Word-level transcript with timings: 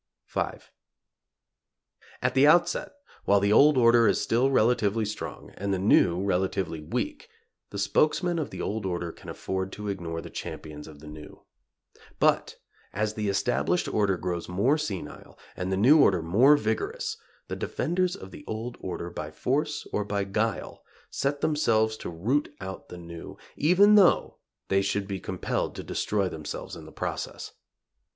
V. 0.25 0.41
At 2.23 2.33
the 2.33 2.47
outset, 2.47 2.93
while 3.25 3.39
the 3.39 3.53
old 3.53 3.77
order 3.77 4.07
is 4.07 4.19
still 4.19 4.49
relatively 4.49 5.05
strong, 5.05 5.51
and 5.57 5.71
the 5.71 5.77
new 5.77 6.19
relatively 6.23 6.79
weak, 6.81 7.29
the 7.69 7.77
spokesmen 7.77 8.39
of 8.39 8.49
the 8.49 8.63
old 8.63 8.83
order 8.87 9.11
can 9.11 9.29
afford 9.29 9.71
to 9.73 9.89
ignore 9.89 10.19
the 10.19 10.31
champions 10.31 10.87
of 10.87 11.01
the 11.01 11.07
new. 11.07 11.43
But 12.19 12.55
as 12.91 13.13
the 13.13 13.29
established 13.29 13.87
order 13.87 14.17
grows 14.17 14.49
more 14.49 14.75
senile 14.75 15.37
and 15.55 15.71
the 15.71 15.77
new 15.77 16.01
order 16.01 16.23
more 16.23 16.57
vigorous, 16.57 17.15
the 17.47 17.55
defenders 17.55 18.15
of 18.15 18.31
the 18.31 18.43
old 18.47 18.77
order, 18.79 19.11
by 19.11 19.29
force 19.29 19.85
or 19.93 20.03
by 20.03 20.23
guile, 20.23 20.83
set 21.11 21.41
themselves 21.41 21.95
to 21.97 22.09
root 22.09 22.51
out 22.59 22.89
the 22.89 22.97
new, 22.97 23.37
even 23.55 23.93
though 23.93 24.39
they 24.67 24.81
should 24.81 25.07
be 25.07 25.19
compelled 25.19 25.75
to 25.75 25.83
destroy 25.83 26.27
themselves 26.27 26.75
in 26.75 26.85
the 26.85 26.91
process. 26.91 27.51